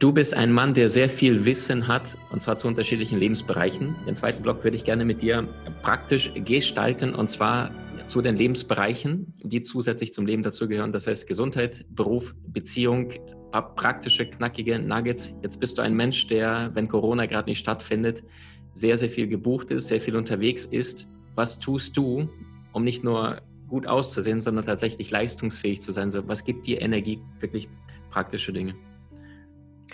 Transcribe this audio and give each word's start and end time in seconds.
Du 0.00 0.12
bist 0.12 0.32
ein 0.32 0.50
Mann, 0.50 0.72
der 0.72 0.88
sehr 0.88 1.10
viel 1.10 1.44
Wissen 1.44 1.86
hat, 1.86 2.16
und 2.32 2.40
zwar 2.40 2.56
zu 2.56 2.66
unterschiedlichen 2.66 3.18
Lebensbereichen. 3.18 3.94
Den 4.06 4.16
zweiten 4.16 4.42
Block 4.42 4.64
würde 4.64 4.74
ich 4.78 4.84
gerne 4.84 5.04
mit 5.04 5.20
dir 5.20 5.46
praktisch 5.82 6.32
gestalten, 6.34 7.14
und 7.14 7.28
zwar 7.28 7.70
zu 8.06 8.22
den 8.22 8.34
Lebensbereichen, 8.34 9.34
die 9.42 9.60
zusätzlich 9.60 10.14
zum 10.14 10.24
Leben 10.24 10.42
dazugehören. 10.42 10.90
Das 10.90 11.06
heißt 11.06 11.26
Gesundheit, 11.26 11.84
Beruf, 11.90 12.34
Beziehung, 12.46 13.12
praktische, 13.76 14.24
knackige 14.24 14.78
Nuggets. 14.78 15.34
Jetzt 15.42 15.60
bist 15.60 15.76
du 15.76 15.82
ein 15.82 15.94
Mensch, 15.94 16.26
der, 16.28 16.70
wenn 16.72 16.88
Corona 16.88 17.26
gerade 17.26 17.50
nicht 17.50 17.58
stattfindet, 17.58 18.22
sehr, 18.72 18.96
sehr 18.96 19.10
viel 19.10 19.28
gebucht 19.28 19.70
ist, 19.70 19.88
sehr 19.88 20.00
viel 20.00 20.16
unterwegs 20.16 20.64
ist. 20.64 21.08
Was 21.34 21.58
tust 21.58 21.94
du, 21.94 22.26
um 22.72 22.84
nicht 22.84 23.04
nur 23.04 23.42
gut 23.68 23.86
auszusehen, 23.86 24.40
sondern 24.40 24.64
tatsächlich 24.64 25.10
leistungsfähig 25.10 25.82
zu 25.82 25.92
sein? 25.92 26.08
So, 26.08 26.26
was 26.26 26.42
gibt 26.42 26.66
dir 26.66 26.80
Energie? 26.80 27.20
Wirklich 27.40 27.68
praktische 28.10 28.50
Dinge. 28.50 28.74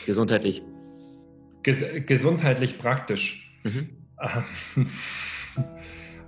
Gesundheitlich. 0.05 0.63
Ges 1.63 1.83
gesundheitlich 2.07 2.79
praktisch. 2.79 3.51
Mhm. 3.65 3.89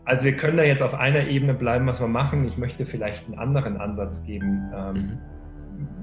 Also 0.08 0.24
wir 0.24 0.38
können 0.38 0.56
da 0.56 0.62
jetzt 0.62 0.82
auf 0.82 0.94
einer 0.94 1.26
Ebene 1.28 1.52
bleiben, 1.52 1.86
was 1.86 2.00
wir 2.00 2.08
machen. 2.08 2.48
Ich 2.48 2.56
möchte 2.56 2.86
vielleicht 2.86 3.26
einen 3.26 3.38
anderen 3.38 3.76
Ansatz 3.76 4.24
geben. 4.24 4.72
Ähm, 4.74 5.20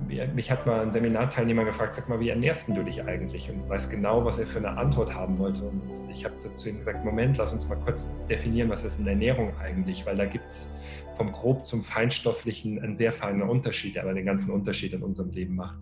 mhm. 0.08 0.36
Mich 0.36 0.52
hat 0.52 0.68
mal 0.68 0.82
ein 0.82 0.92
Seminarteilnehmer 0.92 1.66
gefragt, 1.66 1.96
sag 1.96 2.08
mal, 2.08 2.20
wie 2.20 2.30
ernährst 2.30 2.70
du 2.70 2.84
dich 2.84 3.04
eigentlich? 3.04 3.50
Und 3.50 3.68
weiß 3.68 3.90
genau, 3.90 4.24
was 4.24 4.38
er 4.38 4.46
für 4.46 4.60
eine 4.60 4.78
Antwort 4.78 5.12
haben 5.12 5.40
wollte. 5.40 5.64
Und 5.64 5.82
ich 6.12 6.24
habe 6.24 6.38
zu 6.38 6.70
ihm 6.70 6.78
gesagt, 6.78 7.04
Moment, 7.04 7.38
lass 7.38 7.52
uns 7.52 7.68
mal 7.68 7.78
kurz 7.78 8.08
definieren, 8.30 8.70
was 8.70 8.86
ist 8.86 9.00
eine 9.00 9.10
Ernährung 9.10 9.52
eigentlich? 9.60 10.06
Weil 10.06 10.18
da 10.18 10.26
gibt 10.26 10.46
es 10.46 10.70
vom 11.18 11.32
Grob 11.32 11.66
zum 11.66 11.82
Feinstofflichen 11.82 12.80
einen 12.84 12.96
sehr 12.96 13.12
feinen 13.12 13.42
Unterschied, 13.42 13.96
der 13.96 14.04
aber 14.04 14.14
den 14.14 14.28
ganzen 14.28 14.52
Unterschied 14.52 14.94
in 14.94 15.02
unserem 15.02 15.32
Leben 15.32 15.56
macht. 15.56 15.80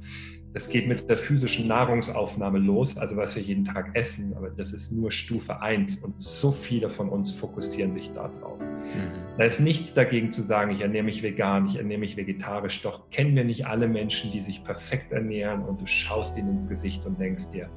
Das 0.53 0.69
geht 0.69 0.87
mit 0.87 1.09
der 1.09 1.17
physischen 1.17 1.67
Nahrungsaufnahme 1.67 2.59
los, 2.59 2.95
also 2.97 3.17
was 3.17 3.35
wir 3.35 3.41
jeden 3.41 3.65
Tag 3.65 3.89
essen, 3.95 4.35
aber 4.35 4.51
das 4.51 4.71
ist 4.71 4.91
nur 4.91 5.11
Stufe 5.11 5.61
1 5.61 5.97
und 6.03 6.21
so 6.21 6.51
viele 6.51 6.91
von 6.91 7.09
uns 7.09 7.31
fokussieren 7.31 7.91
sich 7.91 8.11
darauf. 8.11 8.59
Mhm. 8.59 9.37
Da 9.37 9.45
ist 9.45 9.59
nichts 9.59 9.95
dagegen 9.95 10.31
zu 10.31 10.43
sagen, 10.43 10.71
ich 10.71 10.81
ernähre 10.81 11.05
mich 11.05 11.23
vegan, 11.23 11.65
ich 11.65 11.77
ernähre 11.77 11.99
mich 11.99 12.17
vegetarisch, 12.17 12.83
doch 12.83 13.09
kennen 13.09 13.35
wir 13.35 13.43
nicht 13.43 13.65
alle 13.65 13.87
Menschen, 13.87 14.31
die 14.31 14.41
sich 14.41 14.63
perfekt 14.63 15.11
ernähren 15.11 15.63
und 15.63 15.81
du 15.81 15.87
schaust 15.87 16.37
ihnen 16.37 16.49
ins 16.49 16.69
Gesicht 16.69 17.03
und 17.07 17.19
denkst 17.19 17.49
dir, 17.51 17.67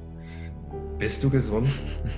bist 0.99 1.23
du 1.23 1.29
gesund? 1.29 1.69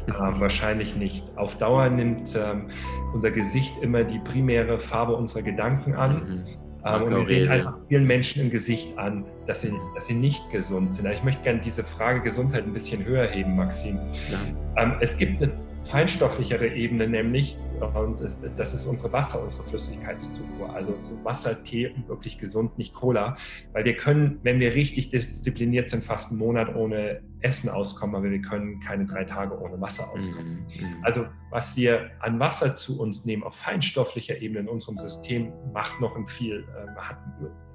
ähm, 0.07 0.13
wahrscheinlich 0.39 0.95
nicht. 0.95 1.25
Auf 1.37 1.57
Dauer 1.57 1.89
nimmt 1.89 2.35
ähm, 2.35 2.67
unser 3.13 3.31
Gesicht 3.31 3.73
immer 3.81 4.03
die 4.03 4.19
primäre 4.19 4.79
Farbe 4.79 5.15
unserer 5.15 5.41
Gedanken 5.41 5.93
an. 5.93 6.15
Mhm. 6.15 6.68
Ähm, 6.85 7.03
und 7.03 7.11
wir 7.11 7.25
sehen 7.25 7.49
einfach 7.49 7.75
vielen 7.87 8.05
Menschen 8.05 8.41
im 8.41 8.49
Gesicht 8.49 8.97
an, 8.97 9.25
dass 9.47 9.61
sie, 9.61 9.73
dass 9.95 10.07
sie 10.07 10.13
nicht 10.13 10.49
gesund 10.51 10.93
sind. 10.93 11.07
Ich 11.07 11.23
möchte 11.23 11.43
gerne 11.43 11.59
diese 11.59 11.83
Frage 11.83 12.21
Gesundheit 12.21 12.65
ein 12.65 12.73
bisschen 12.73 13.03
höher 13.03 13.27
heben, 13.27 13.55
Maxim. 13.55 13.99
Ja. 14.31 14.39
Ähm, 14.81 14.93
es 15.01 15.17
gibt 15.17 15.41
eine 15.41 15.51
feinstofflichere 15.89 16.67
Ebene, 16.67 17.07
nämlich, 17.07 17.57
und 17.81 18.21
das 18.57 18.73
ist 18.73 18.85
unsere 18.85 19.11
Wasser, 19.11 19.41
unsere 19.43 19.63
Flüssigkeitszufuhr. 19.63 20.73
Also 20.73 20.93
Wasser, 21.23 21.63
Tee 21.63 21.87
und 21.87 22.07
wirklich 22.07 22.37
gesund, 22.37 22.77
nicht 22.77 22.93
Cola. 22.93 23.37
Weil 23.73 23.85
wir 23.85 23.95
können, 23.95 24.39
wenn 24.43 24.59
wir 24.59 24.75
richtig 24.75 25.09
diszipliniert 25.09 25.89
sind, 25.89 26.03
fast 26.03 26.31
einen 26.31 26.39
Monat 26.39 26.75
ohne 26.75 27.21
Essen 27.41 27.69
auskommen, 27.69 28.15
aber 28.15 28.29
wir 28.29 28.41
können 28.41 28.79
keine 28.79 29.05
drei 29.05 29.23
Tage 29.23 29.57
ohne 29.59 29.79
Wasser 29.79 30.09
auskommen. 30.11 30.67
Mhm. 30.67 30.87
mhm. 30.87 30.95
Also 31.03 31.25
was 31.51 31.75
wir 31.75 32.11
an 32.19 32.39
Wasser 32.39 32.75
zu 32.75 32.99
uns 32.99 33.25
nehmen 33.25 33.43
auf 33.43 33.55
feinstofflicher 33.55 34.37
Ebene 34.39 34.59
in 34.61 34.67
unserem 34.67 34.97
System, 34.97 35.53
macht 35.73 35.99
noch 36.01 36.15
ein 36.15 36.27
viel, 36.27 36.65
äh, 36.75 36.99
hat 36.99 37.17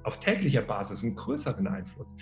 auf 0.03 0.19
täglicher 0.19 0.61
Basis 0.61 1.03
einen 1.03 1.15
größeren 1.15 1.67
Einfluss. 1.67 2.13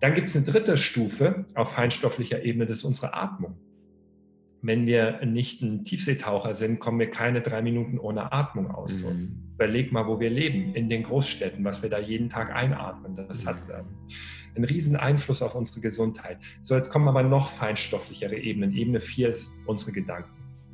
Dann 0.00 0.14
gibt 0.14 0.28
es 0.28 0.36
eine 0.36 0.44
dritte 0.44 0.76
Stufe 0.76 1.46
auf 1.56 1.72
feinstofflicher 1.72 2.42
Ebene, 2.42 2.66
das 2.66 2.78
ist 2.78 2.84
unsere 2.84 3.12
Atmung 3.12 3.58
wenn 4.64 4.86
wir 4.86 5.24
nicht 5.26 5.60
ein 5.60 5.84
Tiefseetaucher 5.84 6.54
sind, 6.54 6.80
kommen 6.80 6.98
wir 6.98 7.10
keine 7.10 7.42
drei 7.42 7.60
Minuten 7.60 7.98
ohne 7.98 8.32
Atmung 8.32 8.70
aus. 8.70 9.04
Mhm. 9.04 9.42
überleg 9.54 9.92
mal, 9.92 10.06
wo 10.06 10.18
wir 10.18 10.30
leben, 10.30 10.74
in 10.74 10.88
den 10.88 11.02
Großstädten, 11.02 11.64
was 11.64 11.82
wir 11.82 11.90
da 11.90 11.98
jeden 11.98 12.30
Tag 12.30 12.52
einatmen. 12.52 13.14
Das 13.14 13.44
mhm. 13.44 13.48
hat 13.48 13.58
ähm, 13.70 13.86
einen 14.56 14.64
riesen 14.64 14.96
Einfluss 14.96 15.42
auf 15.42 15.54
unsere 15.54 15.80
Gesundheit. 15.80 16.38
So, 16.62 16.74
jetzt 16.74 16.90
kommen 16.90 17.08
aber 17.08 17.22
noch 17.22 17.50
feinstofflichere 17.50 18.36
Ebenen. 18.36 18.72
Ebene 18.72 19.00
4 19.00 19.28
ist 19.28 19.52
unsere 19.66 19.92
Gedanken. 19.92 20.30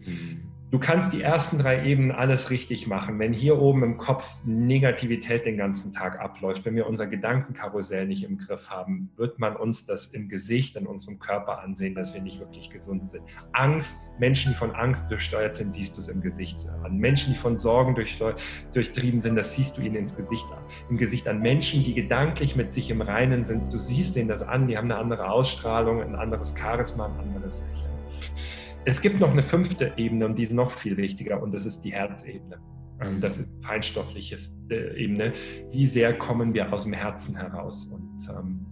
Mhm. 0.06 0.49
Du 0.70 0.78
kannst 0.78 1.12
die 1.12 1.20
ersten 1.20 1.58
drei 1.58 1.84
Ebenen 1.84 2.12
alles 2.12 2.50
richtig 2.50 2.86
machen. 2.86 3.18
Wenn 3.18 3.32
hier 3.32 3.60
oben 3.60 3.82
im 3.82 3.98
Kopf 3.98 4.38
Negativität 4.44 5.44
den 5.44 5.56
ganzen 5.56 5.92
Tag 5.92 6.20
abläuft, 6.20 6.64
wenn 6.64 6.76
wir 6.76 6.86
unser 6.86 7.08
Gedankenkarussell 7.08 8.06
nicht 8.06 8.22
im 8.22 8.38
Griff 8.38 8.70
haben, 8.70 9.10
wird 9.16 9.40
man 9.40 9.56
uns 9.56 9.84
das 9.84 10.06
im 10.06 10.28
Gesicht, 10.28 10.76
in 10.76 10.86
unserem 10.86 11.18
Körper 11.18 11.60
ansehen, 11.60 11.96
dass 11.96 12.14
wir 12.14 12.22
nicht 12.22 12.38
wirklich 12.38 12.70
gesund 12.70 13.10
sind. 13.10 13.24
Angst, 13.50 13.96
Menschen, 14.20 14.52
die 14.52 14.56
von 14.56 14.70
Angst 14.70 15.10
durchsteuert 15.10 15.56
sind, 15.56 15.74
siehst 15.74 15.96
du 15.96 16.00
es 16.02 16.06
im 16.06 16.20
Gesicht 16.20 16.64
an. 16.84 16.98
Menschen, 16.98 17.32
die 17.32 17.38
von 17.40 17.56
Sorgen 17.56 17.96
durchtrieben 18.72 19.20
sind, 19.20 19.34
das 19.34 19.56
siehst 19.56 19.76
du 19.76 19.82
ihnen 19.82 19.96
ins 19.96 20.16
Gesicht 20.16 20.46
an. 20.52 20.62
Im 20.88 20.98
Gesicht 20.98 21.26
an 21.26 21.40
Menschen, 21.40 21.82
die 21.82 21.94
gedanklich 21.94 22.54
mit 22.54 22.72
sich 22.72 22.90
im 22.90 23.02
Reinen 23.02 23.42
sind, 23.42 23.72
du 23.72 23.78
siehst 23.80 24.14
ihnen 24.14 24.28
das 24.28 24.42
an, 24.42 24.68
die 24.68 24.78
haben 24.78 24.88
eine 24.88 25.00
andere 25.00 25.32
Ausstrahlung, 25.32 26.00
ein 26.00 26.14
anderes 26.14 26.54
Charisma, 26.56 27.06
ein 27.06 27.18
anderes 27.18 27.58
Lächeln. 27.58 27.90
Es 28.86 29.02
gibt 29.02 29.20
noch 29.20 29.30
eine 29.30 29.42
fünfte 29.42 29.92
Ebene 29.96 30.26
und 30.26 30.38
die 30.38 30.44
ist 30.44 30.52
noch 30.52 30.70
viel 30.70 30.96
wichtiger 30.96 31.42
und 31.42 31.52
das 31.52 31.66
ist 31.66 31.82
die 31.82 31.92
Herzebene. 31.92 32.58
Ähm, 33.00 33.20
das 33.20 33.38
ist 33.38 33.50
feinstoffliche 33.62 34.38
äh, 34.70 35.04
Ebene. 35.04 35.32
Wie 35.70 35.86
sehr 35.86 36.16
kommen 36.16 36.54
wir 36.54 36.72
aus 36.72 36.84
dem 36.84 36.94
Herzen 36.94 37.36
heraus? 37.36 37.84
Und 37.84 38.28
ähm, 38.30 38.66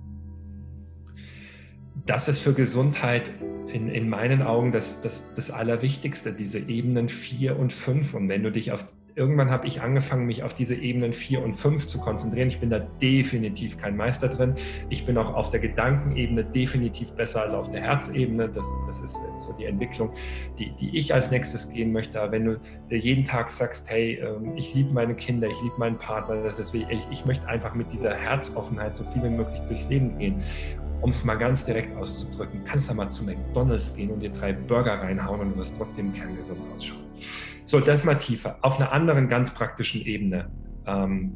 das 2.06 2.28
ist 2.28 2.38
für 2.38 2.54
Gesundheit 2.54 3.30
in, 3.70 3.90
in 3.90 4.08
meinen 4.08 4.40
Augen 4.40 4.72
das, 4.72 5.00
das, 5.02 5.26
das 5.34 5.50
Allerwichtigste, 5.50 6.32
diese 6.32 6.58
Ebenen 6.58 7.10
4 7.10 7.58
und 7.58 7.72
5. 7.72 8.14
Und 8.14 8.28
wenn 8.30 8.42
du 8.42 8.50
dich 8.50 8.72
auf 8.72 8.86
irgendwann 9.18 9.50
habe 9.50 9.66
ich 9.66 9.82
angefangen, 9.82 10.26
mich 10.26 10.44
auf 10.44 10.54
diese 10.54 10.76
Ebenen 10.76 11.12
4 11.12 11.42
und 11.42 11.56
5 11.56 11.86
zu 11.88 11.98
konzentrieren. 11.98 12.48
Ich 12.48 12.60
bin 12.60 12.70
da 12.70 12.78
definitiv 12.78 13.76
kein 13.76 13.96
Meister 13.96 14.28
drin. 14.28 14.54
Ich 14.88 15.04
bin 15.04 15.18
auch 15.18 15.34
auf 15.34 15.50
der 15.50 15.60
Gedankenebene 15.60 16.44
definitiv 16.44 17.12
besser 17.12 17.42
als 17.42 17.52
auf 17.52 17.68
der 17.70 17.82
Herzebene. 17.82 18.48
Das, 18.48 18.64
das 18.86 19.00
ist 19.00 19.18
so 19.36 19.52
die 19.58 19.64
Entwicklung, 19.64 20.10
die, 20.58 20.70
die 20.76 20.96
ich 20.96 21.12
als 21.12 21.30
nächstes 21.30 21.68
gehen 21.68 21.92
möchte. 21.92 22.20
Aber 22.20 22.32
wenn 22.32 22.44
du 22.44 22.60
jeden 22.88 23.24
Tag 23.24 23.50
sagst, 23.50 23.90
hey, 23.90 24.14
ähm, 24.22 24.56
ich 24.56 24.72
liebe 24.74 24.92
meine 24.92 25.14
Kinder, 25.14 25.48
ich 25.48 25.60
liebe 25.62 25.74
meinen 25.78 25.98
Partner, 25.98 26.42
das 26.42 26.58
ist 26.58 26.72
ich, 26.74 27.06
ich 27.10 27.24
möchte 27.24 27.46
einfach 27.48 27.74
mit 27.74 27.92
dieser 27.92 28.14
Herzoffenheit 28.14 28.94
so 28.94 29.04
viel 29.12 29.24
wie 29.24 29.30
möglich 29.30 29.60
durchs 29.68 29.88
Leben 29.88 30.16
gehen 30.18 30.42
um 31.00 31.10
es 31.10 31.22
mal 31.22 31.36
ganz 31.36 31.64
direkt 31.64 31.96
auszudrücken, 31.96 32.64
kannst 32.64 32.90
du 32.90 32.94
mal 32.94 33.08
zu 33.08 33.24
McDonalds 33.24 33.94
gehen 33.94 34.10
und 34.10 34.18
dir 34.18 34.30
drei 34.30 34.52
Burger 34.52 34.94
reinhauen 34.94 35.40
und 35.40 35.52
du 35.52 35.58
wirst 35.58 35.76
trotzdem 35.76 36.12
kerngesund 36.12 36.58
ausschauen. 36.74 37.07
So, 37.64 37.80
das 37.80 38.04
mal 38.04 38.14
tiefer. 38.14 38.58
Auf 38.62 38.78
einer 38.78 38.92
anderen 38.92 39.28
ganz 39.28 39.52
praktischen 39.52 40.00
Ebene. 40.02 40.50
Ähm, 40.86 41.34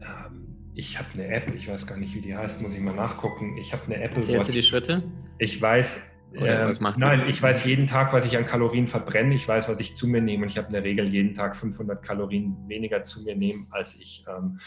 ähm, 0.00 0.70
ich 0.74 0.98
habe 0.98 1.08
eine 1.14 1.28
App, 1.28 1.52
ich 1.54 1.68
weiß 1.68 1.86
gar 1.86 1.96
nicht, 1.96 2.14
wie 2.14 2.20
die 2.20 2.36
heißt, 2.36 2.60
muss 2.60 2.74
ich 2.74 2.80
mal 2.80 2.94
nachgucken. 2.94 3.56
Ich 3.56 3.72
habe 3.72 3.84
eine 3.86 4.02
Apple 4.02 4.20
Zählst 4.20 4.48
du 4.48 4.52
die 4.52 4.62
Schritte? 4.62 5.02
Ich 5.38 5.60
weiß, 5.60 6.06
äh, 6.34 6.72
nein, 6.96 7.28
ich 7.28 7.40
weiß 7.40 7.64
jeden 7.64 7.86
Tag, 7.86 8.12
was 8.12 8.26
ich 8.26 8.36
an 8.36 8.44
Kalorien 8.44 8.86
verbrenne. 8.86 9.34
Ich 9.34 9.46
weiß, 9.46 9.68
was 9.68 9.80
ich 9.80 9.94
zu 9.94 10.06
mir 10.08 10.20
nehme. 10.20 10.44
Und 10.44 10.50
ich 10.50 10.58
habe 10.58 10.66
in 10.66 10.72
der 10.72 10.84
Regel 10.84 11.08
jeden 11.08 11.34
Tag 11.34 11.56
500 11.56 12.02
Kalorien 12.02 12.56
weniger 12.66 13.02
zu 13.02 13.22
mir 13.22 13.36
nehmen, 13.36 13.66
als 13.70 13.96
ich, 13.96 14.24
ähm, 14.28 14.58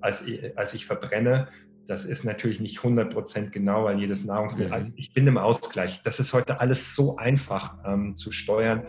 als, 0.00 0.22
als 0.56 0.74
ich 0.74 0.86
verbrenne. 0.86 1.48
Das 1.86 2.04
ist 2.04 2.24
natürlich 2.24 2.60
nicht 2.60 2.78
100% 2.80 3.50
genau, 3.50 3.84
weil 3.84 3.98
jedes 3.98 4.24
Nahrungsmittel, 4.24 4.84
mhm. 4.84 4.92
ich 4.96 5.12
bin 5.12 5.26
im 5.26 5.38
Ausgleich. 5.38 6.02
Das 6.02 6.20
ist 6.20 6.34
heute 6.34 6.60
alles 6.60 6.94
so 6.94 7.16
einfach 7.16 7.78
ähm, 7.84 8.14
zu 8.14 8.30
steuern. 8.30 8.84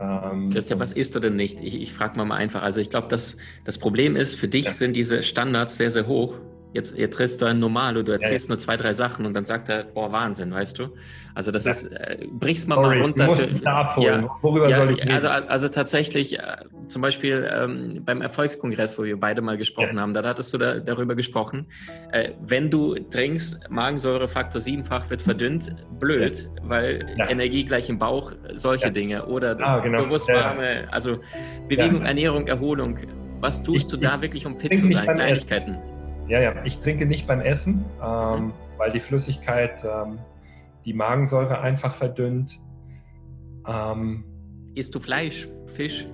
Ähm, 0.00 0.50
Christian, 0.50 0.78
was 0.78 0.92
isst 0.92 1.14
du 1.14 1.20
denn 1.20 1.36
nicht? 1.36 1.58
Ich, 1.62 1.80
ich 1.80 1.92
frage 1.92 2.16
mal, 2.16 2.24
mal 2.24 2.36
einfach. 2.36 2.62
Also 2.62 2.80
ich 2.80 2.90
glaube, 2.90 3.08
das, 3.08 3.36
das 3.64 3.78
Problem 3.78 4.16
ist, 4.16 4.34
für 4.34 4.48
dich 4.48 4.66
ja. 4.66 4.72
sind 4.72 4.94
diese 4.94 5.22
Standards 5.22 5.76
sehr, 5.76 5.90
sehr 5.90 6.06
hoch. 6.06 6.34
Jetzt, 6.72 6.96
jetzt 6.96 7.16
triffst 7.16 7.40
du 7.40 7.46
einen 7.46 7.60
normal 7.60 7.96
oder 7.96 8.04
du 8.04 8.12
erzählst 8.12 8.46
ja, 8.46 8.50
ja. 8.50 8.56
nur 8.56 8.58
zwei, 8.58 8.76
drei 8.76 8.92
Sachen 8.92 9.24
und 9.24 9.34
dann 9.34 9.44
sagt 9.44 9.68
er, 9.68 9.84
boah, 9.84 10.12
Wahnsinn, 10.12 10.52
weißt 10.52 10.78
du? 10.78 10.88
Also 11.36 11.50
das 11.50 11.64
ja. 11.64 11.72
ist, 11.72 11.84
äh, 11.92 12.26
brichst 12.30 12.66
mal 12.66 12.76
Sorry, 12.76 12.96
mal 12.96 13.02
runter. 13.02 13.24
Du 13.24 13.30
musst 13.30 13.52
mich 13.52 13.60
da 13.60 13.80
abholen. 13.82 14.28
Worüber 14.40 14.72
soll 14.72 14.92
ich 14.92 14.98
reden? 14.98 15.10
Also, 15.10 15.28
also 15.28 15.68
tatsächlich, 15.68 16.38
äh, 16.38 16.42
zum 16.86 17.02
Beispiel 17.02 17.46
ähm, 17.52 18.02
beim 18.06 18.22
Erfolgskongress, 18.22 18.98
wo 18.98 19.04
wir 19.04 19.20
beide 19.20 19.42
mal 19.42 19.58
gesprochen 19.58 20.00
haben, 20.00 20.14
da 20.14 20.22
hattest 20.24 20.54
du 20.54 20.58
da, 20.58 20.78
darüber 20.78 21.14
gesprochen, 21.14 21.66
äh, 22.12 22.30
wenn 22.40 22.70
du 22.70 22.94
trinkst, 22.94 23.68
Magensäure 23.68 24.28
Faktor 24.28 24.62
7-fach 24.62 25.10
wird 25.10 25.20
verdünnt, 25.20 25.76
blöd, 26.00 26.48
weil 26.62 27.06
Energie 27.28 27.64
gleich 27.64 27.90
im 27.90 27.98
Bauch, 27.98 28.32
solche 28.54 28.90
Dinge. 28.90 29.26
Oder 29.26 29.58
ah, 29.60 29.80
genau. 29.80 30.04
bewusst 30.04 30.28
warme, 30.28 30.88
also 30.90 31.18
Bewegung, 31.68 32.06
Ernährung, 32.06 32.46
Erholung. 32.46 32.98
Was 33.40 33.62
tust 33.62 33.84
ich, 33.84 33.88
du 33.88 33.98
da 33.98 34.22
wirklich, 34.22 34.46
um 34.46 34.58
fit 34.58 34.78
zu 34.78 34.88
sein? 34.88 35.06
Kleinigkeiten. 35.06 35.78
Ja, 36.28 36.40
ja, 36.40 36.64
ich 36.64 36.80
trinke 36.80 37.06
nicht 37.06 37.26
beim 37.26 37.40
Essen, 37.40 37.84
ähm, 38.02 38.46
mhm. 38.46 38.52
weil 38.78 38.90
die 38.90 39.00
Flüssigkeit 39.00 39.84
ähm, 39.84 40.18
die 40.84 40.92
Magensäure 40.92 41.60
einfach 41.60 41.92
verdünnt. 41.92 42.60
Ähm, 43.66 44.24
Isst 44.74 44.94
du 44.94 45.00
Fleisch, 45.00 45.48
Fisch? 45.66 46.06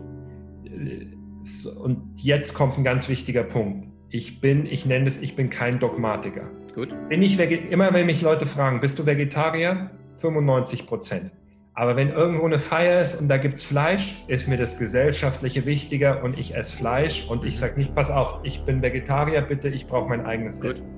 Und 1.82 2.02
jetzt 2.16 2.54
kommt 2.54 2.78
ein 2.78 2.84
ganz 2.84 3.08
wichtiger 3.08 3.42
Punkt. 3.42 3.88
Ich 4.10 4.40
bin, 4.40 4.66
ich 4.66 4.86
nenne 4.86 5.08
es, 5.08 5.20
ich 5.20 5.34
bin 5.36 5.50
kein 5.50 5.78
Dogmatiker. 5.78 6.48
Gut. 6.74 6.90
Bin 7.08 7.22
ich 7.22 7.38
immer 7.38 7.92
wenn 7.92 8.06
mich 8.06 8.22
Leute 8.22 8.46
fragen, 8.46 8.80
bist 8.80 8.98
du 8.98 9.06
Vegetarier? 9.06 9.90
95 10.18 10.86
Prozent. 10.86 11.32
Aber 11.74 11.96
wenn 11.96 12.10
irgendwo 12.10 12.44
eine 12.44 12.58
Feier 12.58 13.00
ist 13.00 13.18
und 13.18 13.28
da 13.28 13.38
gibt 13.38 13.54
es 13.54 13.64
Fleisch, 13.64 14.24
ist 14.26 14.46
mir 14.46 14.58
das 14.58 14.78
Gesellschaftliche 14.78 15.64
wichtiger 15.64 16.22
und 16.22 16.38
ich 16.38 16.54
esse 16.54 16.76
Fleisch 16.76 17.26
und 17.30 17.44
ich 17.44 17.58
sage 17.58 17.78
nicht, 17.78 17.94
pass 17.94 18.10
auf, 18.10 18.40
ich 18.42 18.60
bin 18.66 18.82
Vegetarier, 18.82 19.40
bitte, 19.40 19.70
ich 19.70 19.86
brauche 19.86 20.06
mein 20.06 20.26
eigenes 20.26 20.60
Gut. 20.60 20.70
Essen. 20.70 20.90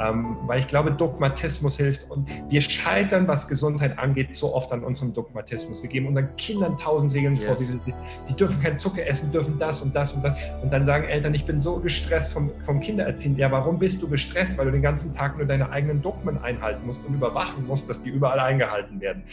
Ähm, 0.00 0.38
weil 0.46 0.60
ich 0.60 0.68
glaube, 0.68 0.90
Dogmatismus 0.90 1.76
hilft 1.76 2.10
und 2.10 2.26
wir 2.48 2.62
scheitern, 2.62 3.28
was 3.28 3.46
Gesundheit 3.46 3.98
angeht, 3.98 4.34
so 4.34 4.54
oft 4.54 4.72
an 4.72 4.82
unserem 4.82 5.12
Dogmatismus. 5.12 5.82
Wir 5.82 5.90
geben 5.90 6.06
unseren 6.06 6.34
Kindern 6.36 6.78
tausend 6.78 7.12
Regeln 7.12 7.36
yes. 7.36 7.44
vor, 7.44 7.56
die, 7.56 7.92
die, 8.30 8.34
dürfen 8.34 8.58
kein 8.62 8.78
Zucker 8.78 9.06
essen, 9.06 9.30
dürfen 9.32 9.58
das 9.58 9.82
und 9.82 9.94
das 9.94 10.14
und 10.14 10.24
das. 10.24 10.38
Und 10.62 10.72
dann 10.72 10.86
sagen 10.86 11.04
Eltern, 11.04 11.34
ich 11.34 11.44
bin 11.44 11.58
so 11.58 11.76
gestresst 11.76 12.32
vom, 12.32 12.50
vom 12.64 12.80
Kindererziehen. 12.80 13.36
Ja, 13.36 13.52
warum 13.52 13.78
bist 13.78 14.00
du 14.00 14.08
gestresst? 14.08 14.56
Weil 14.56 14.64
du 14.64 14.72
den 14.72 14.82
ganzen 14.82 15.12
Tag 15.12 15.36
nur 15.36 15.46
deine 15.46 15.68
eigenen 15.68 16.00
Dogmen 16.00 16.42
einhalten 16.42 16.86
musst 16.86 17.04
und 17.04 17.12
überwachen 17.12 17.66
musst, 17.66 17.90
dass 17.90 18.02
die 18.02 18.08
überall 18.08 18.40
eingehalten 18.40 18.98
werden. 18.98 19.24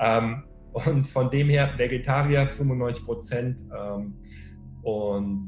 Ähm, 0.00 0.44
und 0.72 1.06
von 1.06 1.30
dem 1.30 1.48
her 1.48 1.72
Vegetarier 1.76 2.46
95 2.46 3.04
Prozent. 3.04 3.60
Ähm, 3.76 4.14
und 4.82 5.46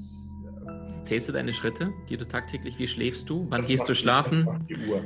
äh, 0.67 1.03
Zählst 1.05 1.29
du 1.29 1.33
deine 1.33 1.53
Schritte, 1.53 1.93
die 2.09 2.17
du 2.17 2.27
tagtäglich, 2.27 2.79
wie 2.79 2.89
schläfst 2.89 3.31
du? 3.31 3.47
Wann 3.49 3.67
gehst 3.67 3.89
du 3.89 3.95
schlafen? 3.95 4.67
Die 4.69 4.77
Uhr. 4.77 5.03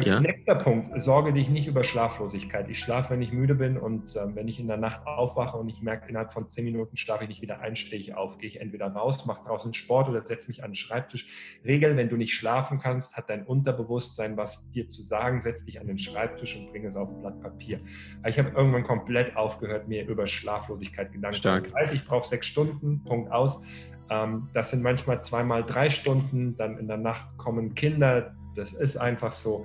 Ja. 0.00 0.20
Nächster 0.20 0.54
Punkt, 0.54 0.90
sorge 1.02 1.32
dich 1.32 1.50
nicht 1.50 1.66
über 1.66 1.84
Schlaflosigkeit. 1.84 2.68
Ich 2.70 2.78
schlafe, 2.78 3.10
wenn 3.10 3.20
ich 3.20 3.32
müde 3.32 3.54
bin 3.54 3.76
und 3.76 4.16
ähm, 4.16 4.34
wenn 4.34 4.48
ich 4.48 4.58
in 4.58 4.66
der 4.66 4.78
Nacht 4.78 5.06
aufwache 5.06 5.58
und 5.58 5.68
ich 5.68 5.82
merke, 5.82 6.08
innerhalb 6.08 6.32
von 6.32 6.48
zehn 6.48 6.64
Minuten 6.64 6.96
schlafe 6.96 7.24
ich 7.24 7.28
nicht 7.28 7.42
wieder 7.42 7.60
ein, 7.60 7.76
stehe 7.76 8.00
ich 8.00 8.14
auf, 8.14 8.38
gehe 8.38 8.48
ich 8.48 8.60
entweder 8.60 8.86
raus, 8.86 9.26
mache 9.26 9.44
draußen 9.44 9.74
Sport 9.74 10.08
oder 10.08 10.24
setze 10.24 10.48
mich 10.48 10.64
an 10.64 10.70
den 10.70 10.76
Schreibtisch. 10.76 11.26
Regel, 11.64 11.96
wenn 11.96 12.08
du 12.08 12.16
nicht 12.16 12.34
schlafen 12.34 12.78
kannst, 12.78 13.16
hat 13.16 13.28
dein 13.28 13.44
Unterbewusstsein 13.44 14.36
was 14.36 14.68
dir 14.70 14.88
zu 14.88 15.02
sagen, 15.02 15.40
setz 15.42 15.64
dich 15.64 15.78
an 15.78 15.86
den 15.86 15.98
Schreibtisch 15.98 16.56
und 16.56 16.70
bring 16.70 16.86
es 16.86 16.96
auf 16.96 17.10
ein 17.10 17.20
Blatt 17.20 17.40
Papier. 17.42 17.78
Ich 18.26 18.38
habe 18.38 18.50
irgendwann 18.50 18.84
komplett 18.84 19.36
aufgehört, 19.36 19.88
mir 19.88 20.06
über 20.06 20.26
Schlaflosigkeit 20.26 21.12
Gedanken 21.12 21.42
zu 21.42 21.48
machen. 21.48 21.64
Ich 21.66 21.74
weiß, 21.74 21.92
ich 21.92 22.04
brauche 22.06 22.26
sechs 22.26 22.46
Stunden, 22.46 23.02
Punkt 23.04 23.30
aus. 23.30 23.60
Ähm, 24.08 24.48
das 24.54 24.70
sind 24.70 24.82
manchmal 24.82 25.22
zweimal 25.22 25.64
drei 25.64 25.90
Stunden, 25.90 26.56
dann 26.56 26.78
in 26.78 26.88
der 26.88 26.96
Nacht 26.96 27.26
kommen 27.36 27.74
Kinder, 27.74 28.34
das 28.54 28.72
ist 28.72 28.96
einfach 28.96 29.32
so. 29.32 29.64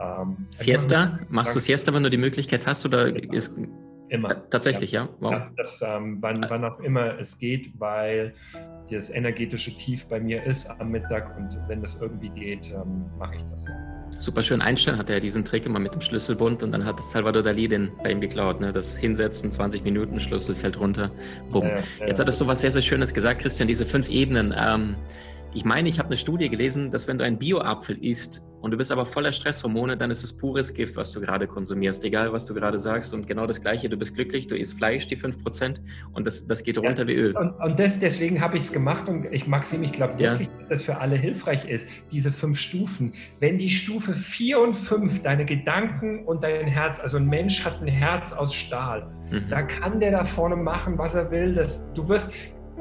Ähm, 0.00 0.46
Siesta? 0.52 1.20
Machst 1.28 1.54
du 1.54 1.60
Siesta, 1.60 1.92
wenn 1.94 2.02
du 2.02 2.10
die 2.10 2.16
Möglichkeit 2.16 2.66
hast? 2.66 2.84
Oder 2.84 3.14
ist, 3.32 3.56
Immer. 4.08 4.48
Tatsächlich, 4.50 4.92
ja. 4.92 5.04
ja? 5.04 5.08
Wow. 5.20 5.32
Ja, 5.32 5.50
das, 5.56 5.82
ähm, 5.82 6.18
wann, 6.20 6.44
wann, 6.48 6.64
auch 6.64 6.78
immer 6.80 7.18
es 7.18 7.38
geht, 7.38 7.72
weil 7.80 8.34
das 8.90 9.08
energetische 9.08 9.74
Tief 9.76 10.06
bei 10.06 10.20
mir 10.20 10.44
ist 10.44 10.68
am 10.78 10.90
Mittag 10.90 11.36
und 11.38 11.58
wenn 11.68 11.80
das 11.80 12.00
irgendwie 12.00 12.28
geht, 12.28 12.70
ähm, 12.70 13.06
mache 13.18 13.36
ich 13.36 13.42
das. 13.50 13.66
Super 14.18 14.42
schön. 14.42 14.60
Einstein 14.60 14.98
hatte 14.98 15.14
ja 15.14 15.20
diesen 15.20 15.44
Trick 15.44 15.64
immer 15.64 15.78
mit 15.78 15.94
dem 15.94 16.02
Schlüsselbund 16.02 16.62
und 16.62 16.72
dann 16.72 16.84
hat 16.84 17.02
Salvador 17.02 17.42
Dali 17.42 17.66
den 17.66 17.90
bei 18.02 18.10
ihm 18.10 18.20
geklaut. 18.20 18.60
Ne? 18.60 18.72
Das 18.72 18.94
Hinsetzen, 18.94 19.50
20 19.50 19.82
Minuten, 19.82 20.20
Schlüssel 20.20 20.54
fällt 20.54 20.78
runter. 20.78 21.10
Bumm. 21.50 21.66
Ja, 21.66 22.06
Jetzt 22.06 22.20
hattest 22.20 22.40
du 22.40 22.46
was 22.46 22.60
sehr, 22.60 22.70
sehr 22.70 22.82
Schönes 22.82 23.14
gesagt, 23.14 23.40
Christian, 23.40 23.66
diese 23.66 23.86
fünf 23.86 24.08
Ebenen. 24.08 24.54
Ähm, 24.56 24.96
ich 25.54 25.64
meine, 25.64 25.88
ich 25.88 25.98
habe 25.98 26.08
eine 26.08 26.16
Studie 26.16 26.48
gelesen, 26.48 26.90
dass 26.90 27.06
wenn 27.06 27.16
du 27.16 27.24
einen 27.24 27.38
Bio-Apfel 27.38 27.96
isst 28.04 28.44
und 28.60 28.72
du 28.72 28.76
bist 28.76 28.90
aber 28.90 29.06
voller 29.06 29.30
Stresshormone, 29.30 29.96
dann 29.96 30.10
ist 30.10 30.24
es 30.24 30.36
pures 30.36 30.74
Gift, 30.74 30.96
was 30.96 31.12
du 31.12 31.20
gerade 31.20 31.46
konsumierst, 31.46 32.04
egal 32.04 32.32
was 32.32 32.44
du 32.44 32.54
gerade 32.54 32.78
sagst. 32.78 33.14
Und 33.14 33.28
genau 33.28 33.46
das 33.46 33.60
Gleiche, 33.60 33.88
du 33.88 33.96
bist 33.96 34.14
glücklich, 34.14 34.48
du 34.48 34.56
isst 34.56 34.76
Fleisch, 34.76 35.06
die 35.06 35.16
5%, 35.16 35.76
und 36.12 36.26
das, 36.26 36.46
das 36.46 36.64
geht 36.64 36.78
runter 36.78 37.02
ja, 37.02 37.08
wie 37.08 37.14
Öl. 37.14 37.36
Und, 37.36 37.52
und 37.52 37.78
das, 37.78 38.00
deswegen 38.00 38.40
habe 38.40 38.56
ich 38.56 38.64
es 38.64 38.72
gemacht 38.72 39.06
und 39.08 39.26
ich, 39.32 39.46
Maxim, 39.46 39.84
ich 39.84 39.92
glaube 39.92 40.18
wirklich, 40.18 40.48
ja. 40.48 40.54
dass 40.60 40.68
das 40.68 40.82
für 40.82 40.96
alle 40.96 41.14
hilfreich 41.14 41.68
ist, 41.68 41.88
diese 42.10 42.32
fünf 42.32 42.58
Stufen. 42.58 43.12
Wenn 43.38 43.58
die 43.58 43.70
Stufe 43.70 44.12
4 44.12 44.58
und 44.58 44.74
5, 44.74 45.22
deine 45.22 45.44
Gedanken 45.44 46.24
und 46.24 46.42
dein 46.42 46.66
Herz, 46.66 46.98
also 46.98 47.18
ein 47.18 47.26
Mensch 47.28 47.64
hat 47.64 47.80
ein 47.80 47.86
Herz 47.86 48.32
aus 48.32 48.54
Stahl, 48.54 49.06
mhm. 49.30 49.44
da 49.50 49.62
kann 49.62 50.00
der 50.00 50.10
da 50.10 50.24
vorne 50.24 50.56
machen, 50.56 50.98
was 50.98 51.14
er 51.14 51.30
will. 51.30 51.54
Das, 51.54 51.86
du 51.92 52.08
wirst, 52.08 52.32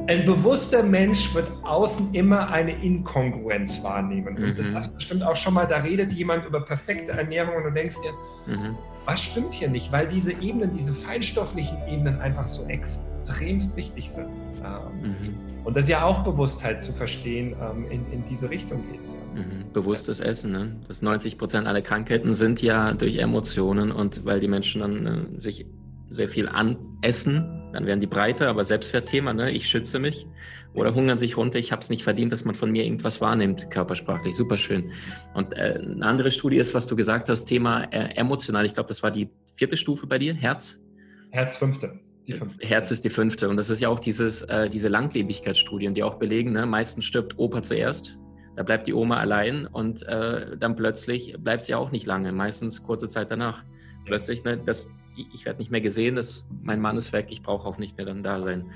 ein 0.08 0.26
bewusster 0.26 0.84
Mensch 0.84 1.34
wird 1.34 1.50
außen 1.64 2.14
immer 2.14 2.50
eine 2.50 2.72
Inkongruenz 2.84 3.84
wahrnehmen. 3.84 4.36
Und 4.38 4.60
das 4.60 4.68
mhm. 4.68 4.76
hast 4.76 4.94
bestimmt 4.94 5.24
auch 5.24 5.36
schon 5.36 5.54
mal, 5.54 5.66
da 5.66 5.78
redet 5.78 6.12
jemand 6.14 6.46
über 6.46 6.62
perfekte 6.62 7.14
Ernährung 7.14 7.56
und 7.56 7.64
du 7.64 7.72
denkst 7.72 7.96
dir, 8.02 8.54
mhm. 8.54 8.76
was 9.06 9.24
stimmt 9.24 9.54
hier 9.54 9.70
nicht? 9.70 9.92
Weil 9.92 10.08
diese 10.08 10.34
Ebenen, 10.34 10.76
diese 10.76 10.94
feinstofflichen 10.94 11.78
Ebenen 11.88 12.20
einfach 12.20 12.46
so 12.46 12.66
extremst 12.66 13.76
wichtig 13.78 14.12
sind. 14.12 14.28
Ähm, 14.64 15.02
mhm. 15.02 15.64
Und 15.64 15.78
das 15.78 15.86
ist 15.86 15.90
ja 15.90 16.04
auch 16.04 16.24
Bewusstheit 16.24 16.84
zu 16.84 16.92
verstehen, 16.92 17.56
ähm, 17.62 17.86
in, 17.90 18.12
in 18.12 18.26
diese 18.26 18.50
Richtung 18.50 18.84
geht 18.92 19.04
es. 19.04 19.14
Ja. 19.14 19.42
Mhm. 19.42 19.72
Bewusstes 19.72 20.20
Essen. 20.20 20.52
Ne? 20.52 20.76
Das 20.90 21.02
90 21.02 21.38
Prozent 21.38 21.68
aller 21.68 21.82
Krankheiten 21.82 22.34
sind 22.34 22.62
ja 22.62 22.94
durch 22.94 23.18
Emotionen 23.18 23.92
und 23.92 24.26
weil 24.26 24.42
die 24.42 24.50
Menschen 24.50 24.82
dann 24.82 25.06
äh, 25.06 25.42
sich 25.42 25.66
sehr 26.10 26.28
viel 26.28 26.50
anessen, 26.50 27.63
dann 27.74 27.86
werden 27.86 28.00
die 28.00 28.08
breiter, 28.08 28.50
aber 28.50 28.64
Selbstwertthema, 28.64 29.34
ne? 29.34 29.52
ich 29.52 29.68
schütze 29.68 30.00
mich. 30.00 30.28
Oder 30.74 30.96
hungern 30.96 31.20
sich 31.20 31.38
runter, 31.38 31.60
ich 31.60 31.72
habe 31.72 31.82
es 31.82 31.90
nicht 31.90 32.04
verdient, 32.04 32.34
dass 32.34 32.46
man 32.46 32.56
von 32.56 32.72
mir 32.72 32.84
irgendwas 32.84 33.22
wahrnimmt, 33.22 33.70
körpersprachlich. 33.70 34.36
Super 34.36 34.58
schön. 34.58 34.92
Und 35.36 35.54
äh, 35.54 35.80
eine 35.80 36.04
andere 36.04 36.32
Studie 36.32 36.58
ist, 36.58 36.74
was 36.74 36.88
du 36.88 36.96
gesagt 36.96 37.30
hast, 37.30 37.46
Thema 37.46 37.84
äh, 37.92 38.16
emotional. 38.16 38.66
Ich 38.66 38.74
glaube, 38.74 38.88
das 38.88 39.04
war 39.04 39.12
die 39.12 39.30
vierte 39.56 39.78
Stufe 39.78 40.08
bei 40.08 40.18
dir, 40.18 40.34
Herz? 40.34 40.82
Herz 41.30 41.58
fünfte. 41.58 42.00
Die 42.26 42.34
fünfte. 42.34 42.66
Herz 42.66 42.90
ist 42.90 43.06
die 43.06 43.12
fünfte. 43.12 43.50
Und 43.50 43.58
das 43.58 43.70
ist 43.70 43.82
ja 43.82 43.90
auch 43.90 44.00
dieses, 44.00 44.42
äh, 44.44 44.68
diese 44.68 44.88
Langlebigkeitsstudien, 44.88 45.94
die 45.94 46.02
auch 46.02 46.16
belegen, 46.16 46.54
ne? 46.54 46.66
meistens 46.66 47.06
stirbt 47.06 47.38
Opa 47.38 47.62
zuerst. 47.62 48.18
Da 48.56 48.64
bleibt 48.64 48.88
die 48.88 48.94
Oma 48.94 49.18
allein 49.18 49.66
und 49.66 50.04
äh, 50.08 50.58
dann 50.58 50.76
plötzlich 50.76 51.36
bleibt 51.40 51.64
sie 51.64 51.76
auch 51.76 51.92
nicht 51.92 52.06
lange, 52.06 52.32
meistens 52.32 52.84
kurze 52.84 53.10
Zeit 53.10 53.32
danach. 53.32 53.64
Plötzlich, 54.06 54.44
ne, 54.44 54.58
das 54.58 54.88
ich 55.16 55.46
werde 55.46 55.60
nicht 55.60 55.72
mehr 55.72 55.82
gesehen, 55.82 56.16
das, 56.16 56.46
mein 56.62 56.80
Mann 56.80 56.98
ist 56.98 57.14
weg, 57.14 57.28
ich 57.30 57.44
brauche 57.44 57.68
auch 57.68 57.78
nicht 57.78 57.98
mehr 57.98 58.06
dann 58.06 58.24
da 58.24 58.42
sein. 58.42 58.72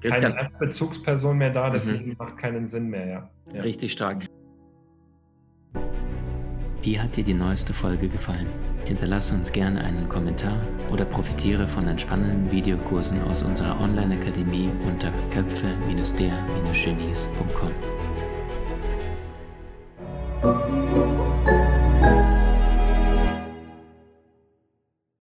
Christian, 0.00 0.34
Keine 0.34 0.50
Bezugsperson 0.58 1.36
mehr 1.36 1.50
da, 1.50 1.70
das 1.70 1.86
mhm. 1.86 2.14
macht 2.18 2.38
keinen 2.38 2.68
Sinn 2.68 2.88
mehr, 2.88 3.06
ja. 3.06 3.30
ja. 3.52 3.62
Richtig 3.62 3.92
stark. 3.92 4.26
Wie 6.82 6.98
hat 6.98 7.16
dir 7.16 7.24
die 7.24 7.34
neueste 7.34 7.74
Folge 7.74 8.08
gefallen? 8.08 8.46
Hinterlasse 8.86 9.34
uns 9.34 9.52
gerne 9.52 9.84
einen 9.84 10.08
Kommentar 10.08 10.58
oder 10.90 11.04
profitiere 11.04 11.68
von 11.68 11.86
entspannenden 11.86 12.50
Videokursen 12.50 13.20
aus 13.22 13.42
unserer 13.42 13.78
Online-Akademie 13.78 14.70
unter 14.86 15.12
köpfe-der-genies.com. 15.30 17.99